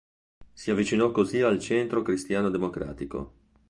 [0.51, 3.33] Si avvicinò così al Centro Cristiano Democratico.